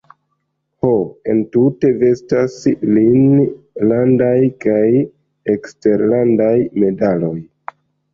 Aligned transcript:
Ho, 0.83 0.87
entute 1.33 1.89
vestas 2.03 2.55
lin 2.95 3.35
landaj 3.91 4.33
kaj 4.65 4.87
eksterlandaj 5.57 6.55
medaloj. 6.85 7.35